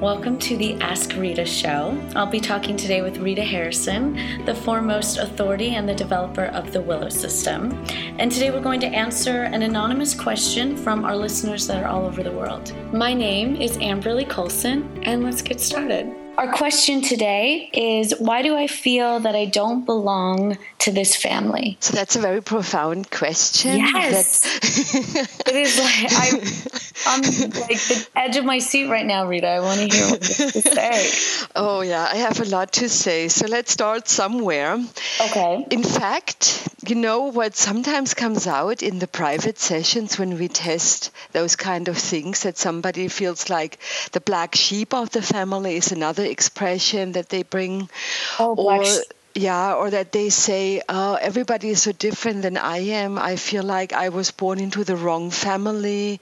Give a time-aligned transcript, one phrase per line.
[0.00, 2.00] Welcome to the Ask Rita show.
[2.14, 6.80] I'll be talking today with Rita Harrison, the foremost authority and the developer of the
[6.80, 7.84] Willow System.
[8.20, 12.06] And today we're going to answer an anonymous question from our listeners that are all
[12.06, 12.72] over the world.
[12.92, 16.14] My name is Amberly Colson, and let's get started.
[16.38, 21.76] Our question today is Why do I feel that I don't belong to this family?
[21.80, 23.78] So that's a very profound question.
[23.78, 24.44] Yes.
[25.48, 26.34] it is like I'm,
[27.06, 29.48] I'm like the edge of my seat right now, Rita.
[29.48, 31.46] I want to hear what you have to say.
[31.56, 33.26] Oh, yeah, I have a lot to say.
[33.26, 34.78] So let's start somewhere.
[35.20, 35.66] Okay.
[35.70, 41.10] In fact, you know what sometimes comes out in the private sessions when we test
[41.32, 43.78] those kind of things that somebody feels like
[44.12, 47.88] the black sheep of the family is another expression that they bring.
[48.38, 48.84] Oh, or,
[49.34, 53.18] yeah, or that they say, oh, everybody is so different than I am.
[53.18, 56.20] I feel like I was born into the wrong family.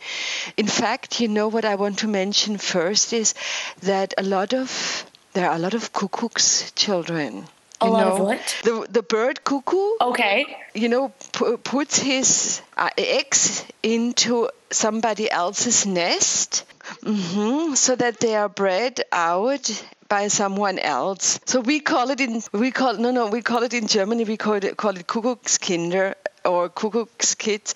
[0.56, 3.34] In fact, you know what I want to mention first is
[3.82, 7.44] that a lot of there are a lot of cuckoo's children.
[7.80, 8.56] A you lot know, of what?
[8.64, 9.90] The the bird cuckoo.
[10.00, 10.56] Okay.
[10.74, 16.64] You know, p- puts his uh, eggs into somebody else's nest,
[17.06, 19.70] mm-hmm, so that they are bred out
[20.08, 21.40] by someone else.
[21.46, 24.36] So we call it in we call no no we call it in Germany we
[24.36, 27.74] call it call it Kuckuckskinder or Kuckuckskids,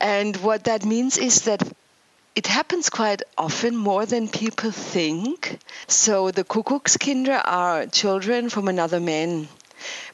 [0.00, 1.62] and what that means is that
[2.34, 5.58] it happens quite often more than people think.
[5.86, 9.48] So the Kuckuckskinder are children from another man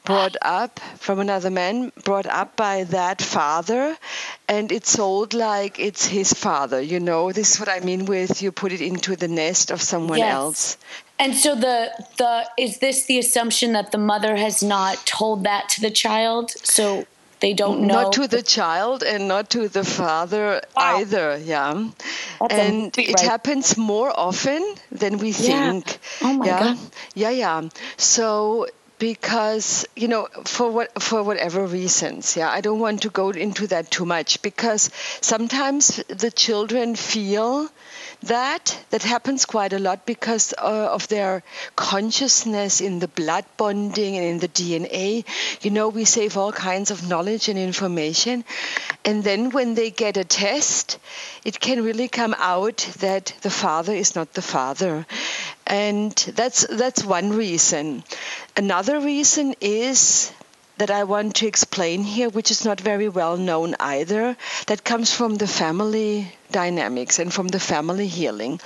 [0.03, 3.97] brought up from another man brought up by that father
[4.47, 8.41] and it's sold like it's his father you know this is what i mean with
[8.41, 10.33] you put it into the nest of someone Yes.
[10.33, 10.77] else
[11.19, 15.67] And so the the is this the assumption that the mother has not told that
[15.75, 17.05] to the child, so
[17.41, 18.03] they don't know?
[18.03, 20.95] not to the child and not to the father Wow.
[20.99, 21.73] either yeah
[22.39, 24.61] That's and big it happens more often
[25.01, 25.71] than we Yeah.
[25.71, 26.77] think Oh my yeah God.
[27.15, 28.67] yeah yeah so
[28.99, 33.65] because you know for what for whatever reasons yeah i don't want to go into
[33.67, 34.89] that too much because
[35.21, 37.69] sometimes the children feel
[38.23, 41.41] that that happens quite a lot because uh, of their
[41.75, 45.23] consciousness in the blood bonding and in the DNA.
[45.63, 48.43] You know, we save all kinds of knowledge and information,
[49.05, 50.99] and then when they get a test,
[51.45, 55.05] it can really come out that the father is not the father,
[55.69, 58.03] and that's that's one reason.
[58.57, 60.31] Another reason is
[60.77, 64.35] that I want to explain here, which is not very well known either,
[64.67, 68.59] that comes from the family dynamics and from the family healing,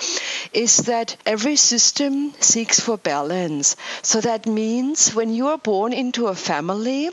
[0.54, 3.76] is that every system seeks for balance.
[4.02, 7.10] So that means when you are born into a family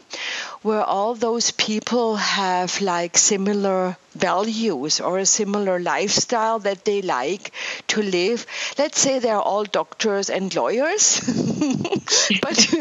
[0.63, 7.53] where all those people have like similar values or a similar lifestyle that they like
[7.89, 8.47] to live,
[8.79, 11.21] let's say they're all doctors and lawyers,
[12.43, 12.75] but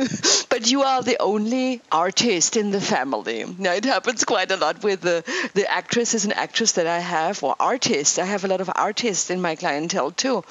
[0.49, 3.45] but you are the only artist in the family.
[3.57, 5.23] Now it happens quite a lot with the
[5.53, 8.19] the actresses and actors that I have, or artists.
[8.19, 10.43] I have a lot of artists in my clientele too,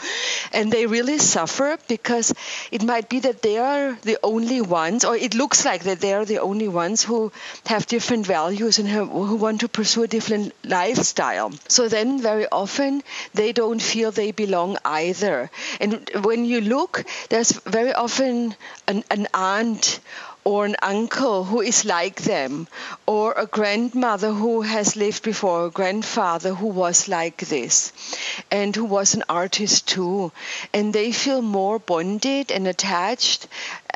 [0.52, 2.32] and they really suffer because
[2.72, 6.14] it might be that they are the only ones, or it looks like that they
[6.14, 7.30] are the only ones who
[7.66, 11.52] have different values and have, who want to pursue a different lifestyle.
[11.68, 13.02] So then, very often,
[13.34, 15.50] they don't feel they belong either.
[15.80, 18.54] And when you look, there's very often
[18.86, 20.00] an, an aunt
[20.48, 22.66] or an uncle who is like them,
[23.06, 27.92] or a grandmother who has lived before, a grandfather who was like this,
[28.50, 30.32] and who was an artist too.
[30.72, 33.46] And they feel more bonded and attached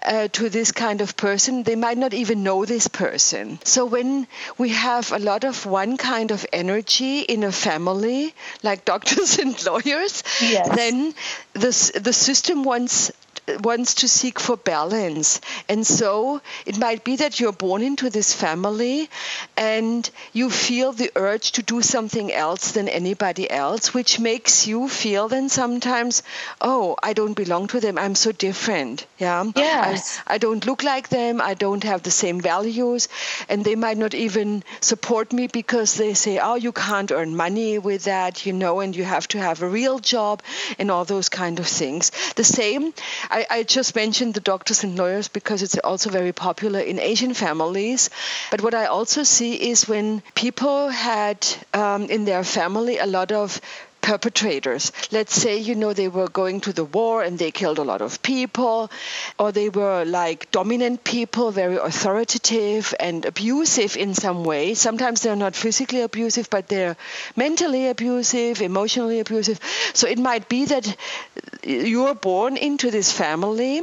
[0.05, 1.62] uh, to this kind of person.
[1.62, 3.59] They might not even know this person.
[3.65, 4.27] So when
[4.59, 9.55] we have a lot of one kind of energy in a family, like doctors and
[9.65, 10.75] lawyers, Yes.
[10.77, 11.15] then
[11.55, 13.12] the, the system wants
[13.63, 15.41] wants to seek for balance.
[15.69, 19.09] And so it might be that you're born into this family
[19.57, 24.89] and you feel the urge to do something else than anybody else, which makes you
[24.89, 26.23] feel then sometimes,
[26.61, 27.99] oh, I don't belong to them.
[27.99, 29.06] I'm so different.
[29.19, 29.45] Yeah.
[29.56, 30.21] Yes.
[30.27, 31.41] I, I don't look like them.
[31.41, 33.09] I don't have the same values.
[33.49, 37.79] And they might not even support me because they say, oh, you can't earn money
[37.79, 40.43] with that, you know, and you have to have a real job
[40.79, 42.11] and all those kind of things.
[42.37, 42.93] The same,
[43.32, 47.32] I, I just mentioned the doctors and lawyers because it's also very popular in Asian
[47.32, 48.11] families.
[48.50, 53.32] But what I also see is when people had um, in their family a lot
[53.32, 53.61] of
[54.02, 54.93] perpetrators.
[55.10, 58.02] Let's say, you know, they were going to the war and they killed a lot
[58.02, 58.90] of people,
[59.38, 64.75] or they were like dominant people, very authoritative and abusive in some way.
[64.75, 66.96] Sometimes they're not physically abusive, but they're
[67.37, 69.60] mentally abusive, emotionally abusive.
[69.94, 70.96] So it might be that
[71.62, 73.82] you're born into this family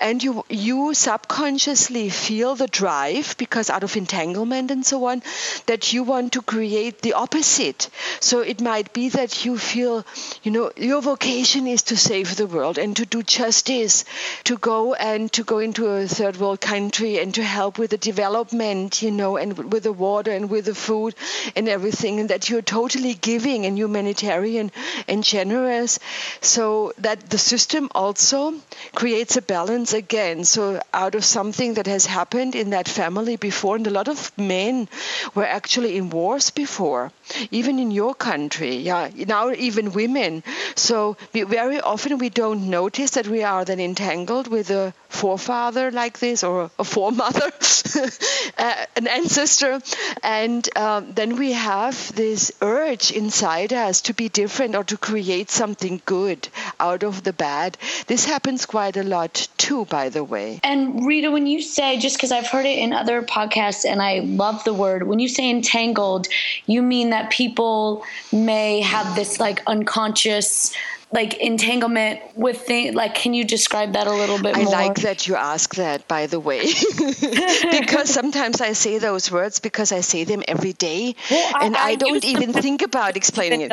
[0.00, 5.22] and you you subconsciously feel the drive because out of entanglement and so on
[5.66, 10.04] that you want to create the opposite so it might be that you feel
[10.42, 14.04] you know your vocation is to save the world and to do justice
[14.44, 17.98] to go and to go into a third world country and to help with the
[17.98, 21.14] development you know and with the water and with the food
[21.56, 24.70] and everything and that you're totally giving and humanitarian
[25.06, 25.98] and generous
[26.40, 28.54] so that the system also
[28.94, 30.44] creates a balance again.
[30.44, 34.32] So out of something that has happened in that family before, and a lot of
[34.38, 34.88] men
[35.34, 37.12] were actually in wars before,
[37.50, 38.76] even in your country.
[38.76, 40.42] Yeah, now even women.
[40.76, 45.90] So we, very often we don't notice that we are then entangled with a forefather
[45.90, 47.50] like this or a foremother,
[48.58, 49.80] uh, an ancestor,
[50.22, 55.50] and um, then we have this urge inside us to be different or to create
[55.50, 57.76] something good out of the bad.
[58.06, 60.60] This happens quite a lot too, by the way.
[60.62, 64.20] And Rita, when you say, just because I've heard it in other podcasts and I
[64.20, 66.28] love the word, when you say entangled,
[66.66, 70.74] you mean that people may have this like unconscious
[71.10, 74.72] like entanglement with things like can you describe that a little bit more I more?
[74.72, 76.60] like that you ask that by the way
[77.70, 81.80] because sometimes I say those words because I say them every day well, and I,
[81.80, 83.72] I, I don't even think about explaining it.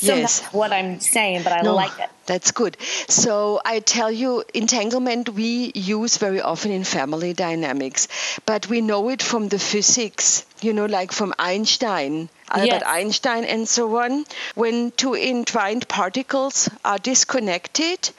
[0.00, 0.42] yes.
[0.52, 2.08] what I'm saying but I no, like it.
[2.26, 2.80] That's good.
[2.80, 8.08] So I tell you entanglement we use very often in family dynamics
[8.46, 12.82] but we know it from the physics you know like from Einstein Albert yes.
[12.84, 14.24] Einstein and so on,
[14.54, 18.10] when two entwined particles are disconnected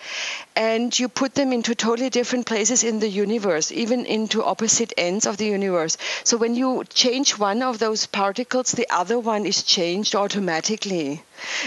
[0.56, 5.26] and you put them into totally different places in the universe, even into opposite ends
[5.26, 5.98] of the universe.
[6.24, 11.24] So when you change one of those particles, the other one is changed automatically.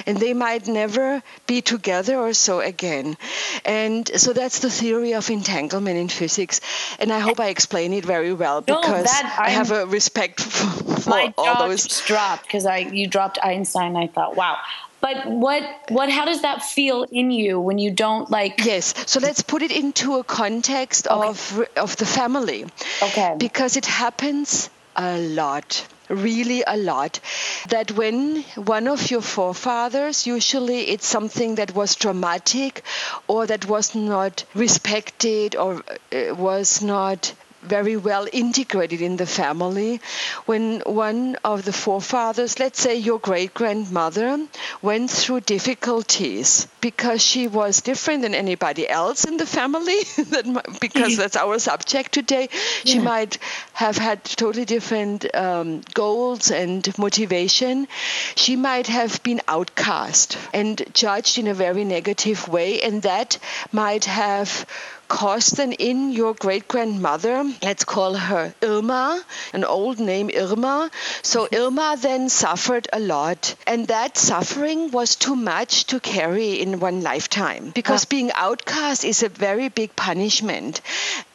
[0.06, 3.16] And they might never be together or so again.
[3.64, 6.60] And so that's the theory of entanglement in physics.
[7.00, 10.94] And I hope I explain it very well because no, I have a respect for,
[11.00, 12.00] for my all those.
[12.02, 13.96] Dropped because I you dropped Einstein.
[13.96, 14.58] I thought, wow,
[15.04, 18.94] but what what how does that feel in you when you don't like yes.
[19.06, 21.28] So let's put it into a context okay.
[21.28, 21.38] of
[21.76, 22.64] of the family.
[23.02, 23.34] Okay.
[23.38, 27.20] Because it happens a lot really a lot
[27.68, 28.42] that when
[28.74, 32.82] one of your forefathers usually it's something that was traumatic
[33.26, 37.32] or that was not respected or uh, was not
[37.64, 40.00] very well integrated in the family.
[40.46, 44.46] When one of the forefathers, let's say your great grandmother,
[44.82, 50.00] went through difficulties because she was different than anybody else in the family,
[50.80, 52.48] because that's our subject today,
[52.84, 53.02] she yeah.
[53.02, 53.38] might
[53.72, 57.88] have had totally different um, goals and motivation.
[58.36, 63.38] She might have been outcast and judged in a very negative way, and that
[63.72, 64.66] might have
[65.08, 70.90] caused then in your great grandmother, let's call her Irma, an old name Irma.
[71.22, 71.54] So mm-hmm.
[71.54, 77.02] Irma then suffered a lot, and that suffering was too much to carry in one
[77.02, 78.08] lifetime because ah.
[78.10, 80.80] being outcast is a very big punishment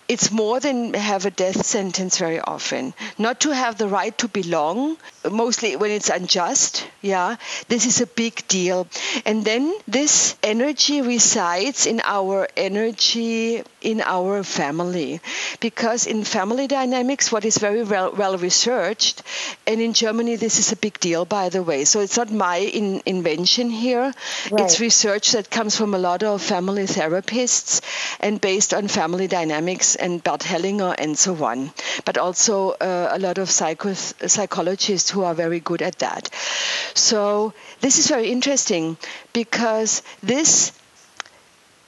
[0.10, 2.95] it's more than have a death sentence very often.
[3.19, 4.98] Not to have the right to belong,
[5.30, 7.38] mostly when it's unjust, yeah,
[7.68, 8.88] this is a big deal.
[9.25, 15.21] And then this energy resides in our energy in our family.
[15.59, 19.23] Because in family dynamics, what is very well, well researched,
[19.66, 21.85] and in Germany, this is a big deal, by the way.
[21.85, 24.14] So it's not my in, invention here.
[24.52, 24.64] Right.
[24.66, 27.81] It's research that comes from a lot of family therapists
[28.19, 31.71] and based on family dynamics and Bert Hellinger and so on,
[32.06, 36.30] but also uh, a lot of psycho- psychologists who are very good at that.
[36.94, 38.97] So this is very interesting
[39.33, 40.71] because this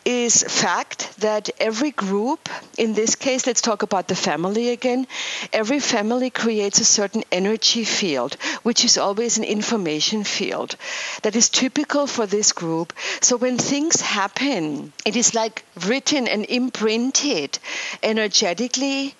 [0.03, 5.05] is fact that every group in this case let's talk about the family again
[5.53, 10.75] every family creates a certain energy field which is always an information field
[11.21, 16.45] that is typical for this group so when things happen it is like written and
[16.45, 17.59] imprinted
[18.01, 19.13] energetically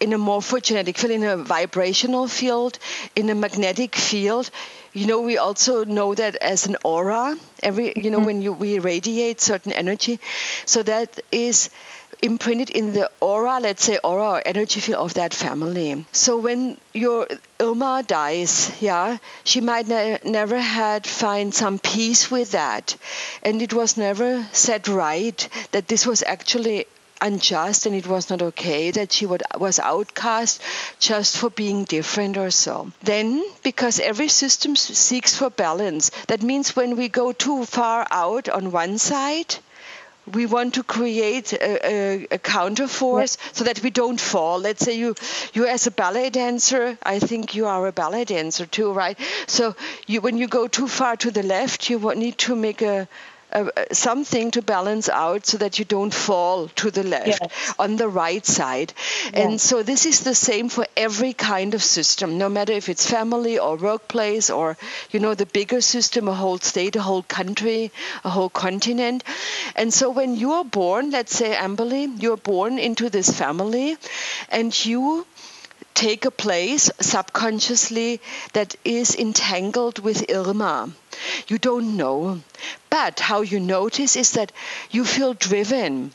[0.00, 2.78] in a morphogenetic field in a vibrational field
[3.14, 4.50] in a magnetic field
[4.96, 7.36] you know, we also know that as an aura.
[7.62, 8.26] Every, you know, mm-hmm.
[8.26, 10.18] when you we radiate certain energy,
[10.64, 11.68] so that is
[12.22, 16.06] imprinted in the aura, let's say aura or energy field of that family.
[16.12, 17.28] So when your
[17.60, 22.96] Irma dies, yeah, she might ne- never had find some peace with that,
[23.42, 26.86] and it was never set right that this was actually
[27.20, 30.60] unjust and it was not okay that she would, was outcast
[30.98, 32.90] just for being different or so.
[33.02, 38.48] Then, because every system seeks for balance, that means when we go too far out
[38.48, 39.56] on one side,
[40.32, 44.58] we want to create a, a, a counter force so that we don't fall.
[44.58, 45.14] Let's say you,
[45.54, 49.18] you as a ballet dancer, I think you are a ballet dancer too, right?
[49.46, 52.82] So you, when you go too far to the left, you would need to make
[52.82, 53.08] a
[53.52, 57.74] uh, something to balance out so that you don't fall to the left yes.
[57.78, 58.92] on the right side.
[59.24, 59.32] Yes.
[59.34, 63.08] And so this is the same for every kind of system, no matter if it's
[63.08, 64.76] family or workplace or,
[65.10, 67.92] you know, the bigger system, a whole state, a whole country,
[68.24, 69.22] a whole continent.
[69.74, 73.96] And so when you are born, let's say, Amberly, you're born into this family
[74.50, 75.26] and you
[75.96, 78.20] take a place subconsciously
[78.52, 80.92] that is entangled with Irma.
[81.48, 82.42] You don't know.
[82.90, 84.52] But how you notice is that
[84.90, 86.12] you feel driven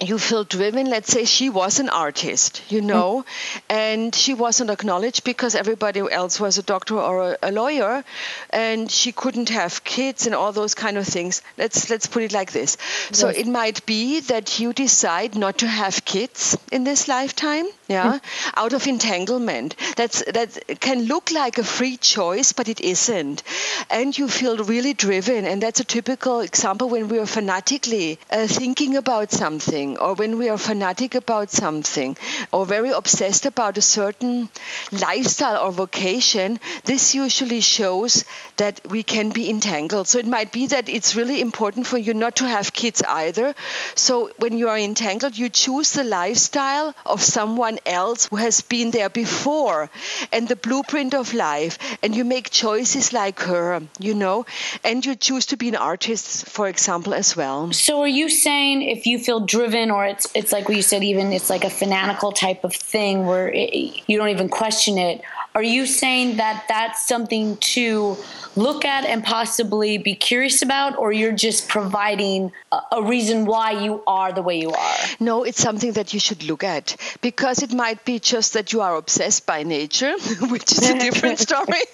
[0.00, 0.88] you feel driven.
[0.88, 3.60] Let's say she was an artist, you know, mm.
[3.68, 8.04] and she wasn't acknowledged because everybody else was a doctor or a, a, lawyer,
[8.50, 11.42] and she couldn't have kids and all those kind of things.
[11.56, 12.76] Let's let's put it like this.
[13.10, 13.18] Yes.
[13.18, 18.18] So it might be that you decide not to have kids in this lifetime, yeah,
[18.18, 18.52] mm.
[18.56, 19.74] out of entanglement.
[19.96, 23.42] That's that can look like a free choice, but it isn't,
[23.90, 28.46] and you feel really driven, and that's a typical example when we are fanatically uh,
[28.46, 32.16] thinking about something or when we are fanatic about something
[32.52, 34.48] or very obsessed about a certain
[34.92, 38.24] lifestyle or vocation, this usually shows
[38.56, 40.08] that we can be entangled.
[40.08, 43.54] So it might be that it's really important for you not to have kids either.
[43.94, 48.90] So when you are entangled, you choose the lifestyle of someone else who has been
[48.90, 49.90] there before
[50.32, 54.46] and the blueprint of life, and you make choices like her, you know,
[54.84, 57.72] and you choose to be an artist, for example, as well.
[57.72, 60.82] So are you saying if you feel driven driven or it's it's like what you
[60.82, 64.98] said even it's like a fanatical type of thing where it, you don't even question
[64.98, 65.20] it
[65.54, 68.16] are you saying that that's something to
[68.54, 73.70] look at and possibly be curious about, or you're just providing a, a, reason why
[73.70, 74.96] you are the way you are?
[75.20, 78.80] No, it's something that you should look at because it might be just that you
[78.80, 80.12] are obsessed by nature,
[80.50, 81.84] which is a different story.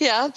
[0.00, 0.30] yeah,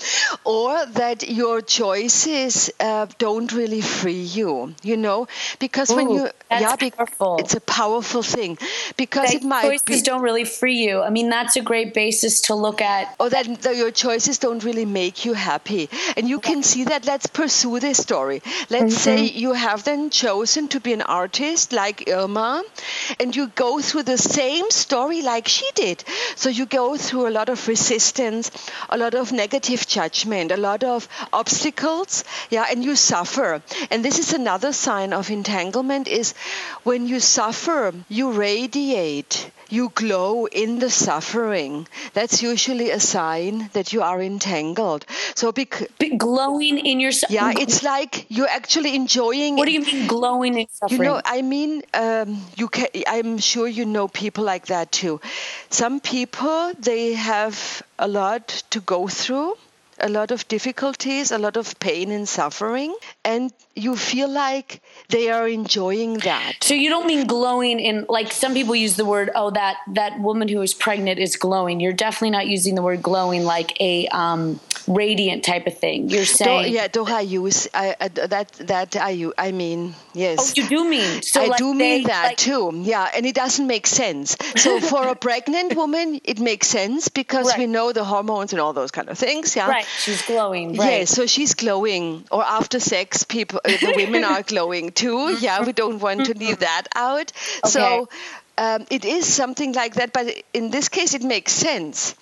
[0.45, 5.27] or that your choices uh, don't really free you, you know,
[5.59, 7.37] because Ooh, when you yeah, powerful.
[7.37, 8.57] it's a powerful thing
[8.97, 11.01] because that it might choices be, don't really free you.
[11.01, 13.15] I mean, that's a great basis to look at.
[13.19, 15.89] Oh, that your choices don't really make you happy.
[16.15, 17.05] And you can see that.
[17.05, 18.41] Let's pursue this story.
[18.69, 19.03] Let's mm-hmm.
[19.03, 22.63] say you have then chosen to be an artist like Irma,
[23.19, 26.03] and you go through the same story like she did.
[26.35, 28.51] So you go through a lot of resistance,
[28.89, 33.61] a lot of negative judgment, a lot of obstacles, yeah, and you suffer.
[33.89, 36.33] And this is another sign of entanglement is
[36.83, 41.87] when you suffer, you radiate you glow in the suffering.
[42.13, 45.05] That's usually a sign that you are entangled.
[45.35, 49.55] So, bec- glowing in your yeah, it's like you're actually enjoying.
[49.55, 51.01] What do you mean glowing in suffering?
[51.01, 52.87] You know, I mean, um, you can.
[53.07, 55.21] I'm sure you know people like that too.
[55.69, 59.55] Some people they have a lot to go through
[60.01, 65.29] a lot of difficulties, a lot of pain and suffering, and you feel like they
[65.29, 66.63] are enjoying that.
[66.63, 70.19] So you don't mean glowing in like some people use the word, oh that that
[70.19, 71.79] woman who is pregnant is glowing.
[71.79, 76.09] You're definitely not using the word glowing like a um, radiant type of thing.
[76.09, 80.37] You're saying, do, yeah, do I use I, I, that that I I mean yes.
[80.39, 81.43] Oh, you do mean so.
[81.43, 82.71] I like do mean that like, too.
[82.83, 84.35] Yeah, and it doesn't make sense.
[84.55, 87.59] So for a pregnant woman, it makes sense because right.
[87.59, 89.55] we know the hormones and all those kind of things.
[89.55, 89.85] Yeah, right.
[89.97, 90.75] She's glowing.
[90.75, 90.99] Right.
[90.99, 92.25] Yeah, so she's glowing.
[92.31, 95.35] Or after sex, people the women are glowing too.
[95.39, 97.31] Yeah, we don't want to leave that out.
[97.63, 97.69] Okay.
[97.69, 98.09] So.
[98.61, 102.13] Um, it is something like that, but in this case, it makes sense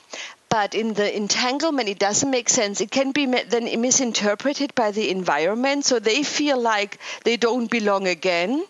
[0.49, 2.81] but in the entanglement it doesn't make sense.
[2.81, 5.85] It can be then misinterpreted by the environment.
[5.85, 8.65] So they feel like they don't belong again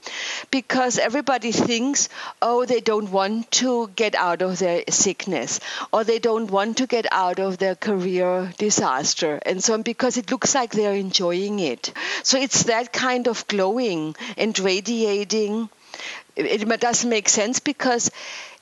[0.52, 2.10] because everybody thinks
[2.42, 5.60] oh they don't want to get out of their sickness
[5.92, 9.40] or they don't want to get out of their career disaster.
[9.46, 11.94] And so on because it looks like they're enjoying it.
[12.24, 15.70] So it's that kind of glowing and radiating.
[16.36, 18.12] It, doesn't make sense because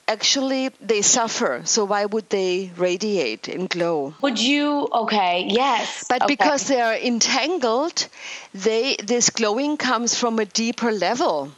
[0.08, 1.62] actually they suffer.
[1.64, 4.14] So why would they radiate and glow?
[4.22, 4.88] Would you?
[4.92, 6.04] Okay, yes.
[6.08, 6.34] But okay.
[6.34, 8.06] because they are entangled,
[8.54, 11.52] they this glowing comes from a deeper level.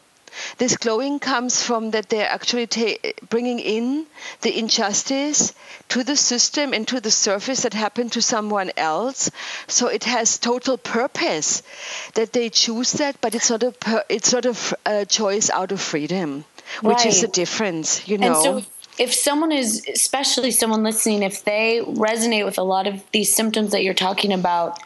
[0.59, 4.07] This glowing comes from that they're actually ta- bringing in
[4.43, 5.53] the injustice
[5.89, 9.31] to the system and to the surface that happened to someone else.
[9.67, 11.63] So it has total purpose
[12.15, 15.51] that they choose that, but it's not a per- it's not a, f- a choice
[15.51, 16.45] out of freedom,
[16.83, 17.07] which Right.
[17.07, 18.27] is the difference, you know.
[18.27, 18.63] And so,
[18.99, 23.71] if someone is, especially someone listening, if they resonate with a lot of these symptoms
[23.71, 24.79] that you're talking about,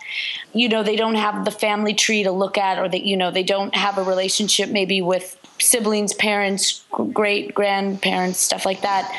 [0.53, 3.31] you know, they don't have the family tree to look at, or that, you know,
[3.31, 9.11] they don't have a relationship maybe with siblings, parents, great grandparents, stuff like that.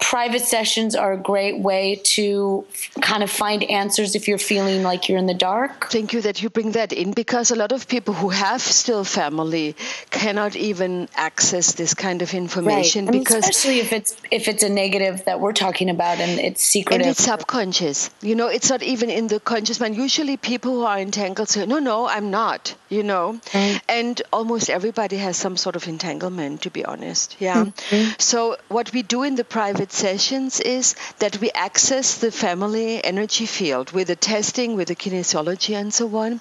[0.00, 4.82] Private sessions are a great way to f- kind of find answers if you're feeling
[4.82, 5.90] like you're in the dark.
[5.90, 9.04] Thank you that you bring that in because a lot of people who have still
[9.04, 9.74] family
[10.10, 14.62] cannot even access this kind of information I mean, because especially if it's if it's
[14.62, 17.06] a negative that we're talking about and it's secretive.
[17.06, 18.10] and it's subconscious.
[18.22, 19.96] You know, it's not even in the conscious mind.
[19.96, 23.80] Usually, people who are entangled say, "No, no, I'm not." You know, Right.
[23.88, 27.36] and almost everybody has some sort of entanglement, to be honest.
[27.38, 27.64] Yeah.
[27.66, 28.12] Mm-hmm.
[28.18, 33.46] So what we do in the private sessions is that we access the family energy
[33.46, 36.40] field with the testing, with the kinesiology, and so on.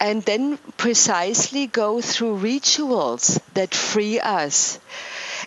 [0.00, 4.78] And then precisely go through rituals that free us.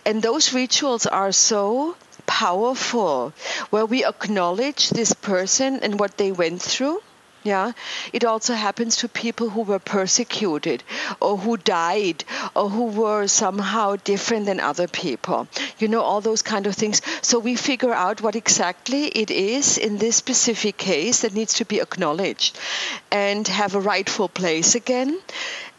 [0.04, 3.32] And those rituals are so powerful,
[3.70, 7.00] where we acknowledge this person and what they went through.
[7.44, 7.72] Yeah,
[8.12, 10.84] it also happens to people who were persecuted
[11.20, 15.48] or who died or who were somehow different than other people.
[15.78, 17.02] You know, all those kind of things.
[17.20, 21.64] So we figure out what exactly it is in this specific case that needs to
[21.64, 22.58] be acknowledged
[23.10, 25.18] and have a rightful place again.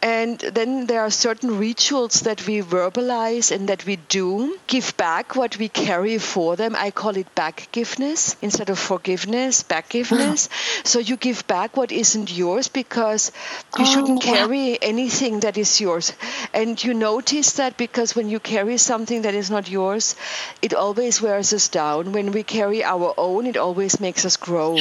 [0.04, 4.58] And then there are certain rituals that we verbalize and that we do.
[4.68, 6.76] Give back what we carry for them.
[6.78, 10.50] I call it backgiveness instead of forgiveness, backgiveness.
[10.86, 13.32] so you give back what isn't yours because
[13.78, 14.34] you Oh, shouldn't wow.
[14.34, 16.14] carry anything that is yours.
[16.54, 20.16] And you notice that because when you carry something that is not yours,
[20.62, 22.12] it always wears us down.
[22.12, 24.78] When we carry our own, it always makes us grow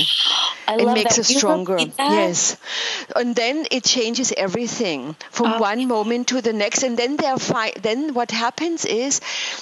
[0.67, 1.21] I it makes that.
[1.21, 1.79] us stronger.
[1.99, 2.57] Yes.
[3.17, 5.59] And then it changes everything from Oh.
[5.59, 6.83] one moment to the next.
[6.83, 9.21] And then they're fi- then what happens is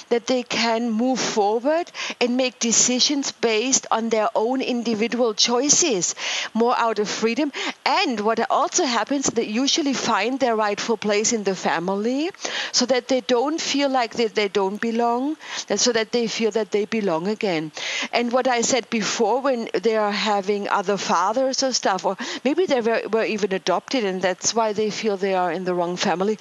[0.09, 6.15] that they can move forward and make decisions based on their own individual choices,
[6.53, 7.51] more out of freedom.
[7.85, 12.29] And what also happens, they usually find their rightful place in the family
[12.71, 15.37] so that they don't feel like that they don't belong,
[15.75, 17.71] so that they feel that they belong again.
[18.11, 22.65] And what I said before, when they are having other fathers or stuff, or maybe
[22.65, 25.95] they were, were even adopted and that's why they feel they are in the wrong
[25.97, 26.37] family,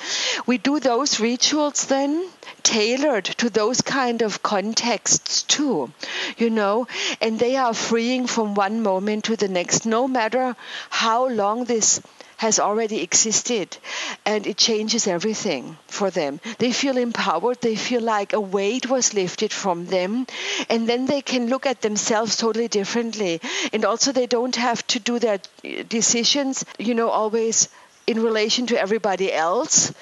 [0.46, 2.28] we do those rituals then
[2.62, 5.90] tailored to those kind of contexts too,
[6.36, 6.86] you know,
[7.20, 10.56] and they are freeing from one moment to the next, no matter
[10.90, 12.00] how long this
[12.36, 13.76] has already existed
[14.24, 16.40] and it changes everything for them.
[16.58, 20.26] They feel empowered, they feel like a weight was lifted from them,
[20.70, 23.40] and then they can look at themselves totally differently.
[23.74, 27.68] And also, they don't have to do their eh, decisions, you know, always
[28.10, 29.92] in relation to everybody else.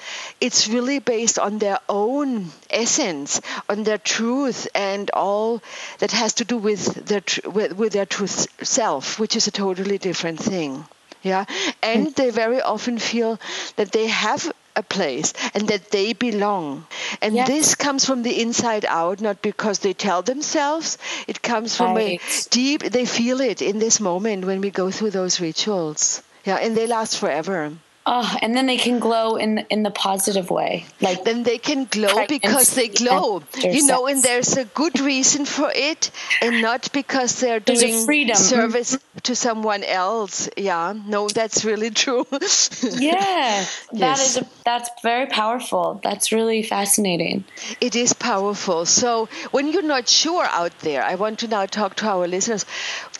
[0.41, 5.61] It's really based on their own essence, on their truth, and all
[5.99, 9.51] that has to do with their tr- with, with their truth self, which is a
[9.51, 10.85] totally different thing.
[11.21, 11.45] Yeah,
[11.83, 12.15] and mm.
[12.15, 13.37] they very often feel
[13.75, 16.87] that they have a place and that they belong.
[17.21, 17.47] And Yes.
[17.47, 20.97] this comes from the inside out, not because they tell themselves.
[21.27, 22.21] It comes from Right.
[22.21, 26.23] a deep, they feel it in this moment when we go through those rituals.
[26.45, 27.73] Yeah, and they last forever.
[28.05, 31.85] Oh, and then they can glow in in the positive way, like Then they can
[31.85, 33.43] glow because they glow.
[33.61, 36.09] You know, and there's a good reason for it,
[36.41, 38.35] and not because they're There's doing freedom.
[38.35, 40.49] service to someone else.
[40.57, 42.25] Yeah, no, that's really true.
[42.31, 44.29] yeah, that Yes.
[44.37, 45.99] is a, that's very powerful.
[46.01, 47.43] That's really fascinating.
[47.81, 48.85] It is powerful.
[48.85, 52.65] So when you're not sure out there, I want to now talk to our listeners.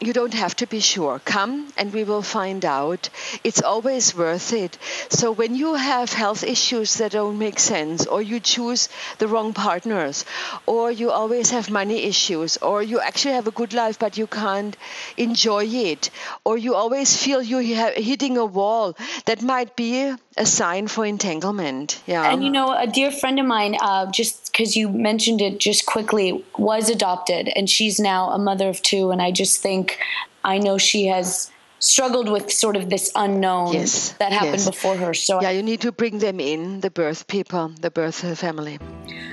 [0.02, 1.20] You don't have to be sure.
[1.20, 3.10] Come and we will find out.
[3.44, 4.78] It's always worth it.
[5.10, 8.88] So when you have health issues that don't make sense, or you choose
[9.20, 10.26] the wrong partners,
[10.66, 14.28] or you always have money issues, or you actually have a good life but you
[14.28, 14.76] can't
[15.18, 16.10] enjoy it,
[16.46, 17.62] or you always feel you're
[17.94, 22.02] hitting a wall, that might be a sign for entanglement.
[22.08, 22.32] Yeah.
[22.32, 25.86] And you know, a dear friend of mine, uh, just because you mentioned it just
[25.86, 29.12] quickly, was adopted, and she's now a mother of two.
[29.12, 30.00] And I just think,
[30.44, 34.66] I know she has struggled with sort of this unknown Yes, that happened yes.
[34.68, 35.14] before her.
[35.14, 38.80] So Yeah, you need to bring them in, the birth people, the birth family.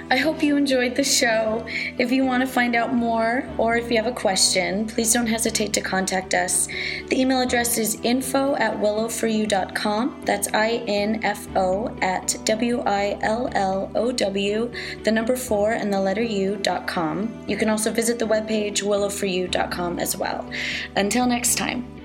[0.09, 1.67] I hope you enjoyed the show.
[1.99, 5.27] If you want to find out more or if you have a question, please don't
[5.27, 6.69] hesitate to contact us.
[7.09, 10.23] The email address is info at willowforyou.com.
[10.25, 15.73] That's I N F O at W I L L O W, the number four
[15.73, 17.45] and the letter U.com.
[17.49, 20.49] You can also visit the webpage willowforyou.com as well.
[20.95, 21.96] Until next time.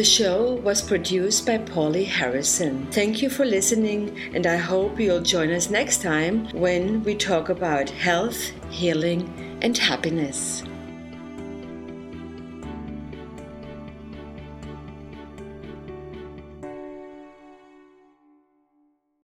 [0.00, 2.86] The show was produced by Polly Harrison.
[2.90, 7.50] Thank you for listening, and I hope you'll join us next time when we talk
[7.50, 10.62] about health, healing, and happiness.